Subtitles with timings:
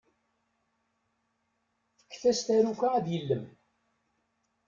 [2.03, 3.45] Fket-as taruka ad yellem.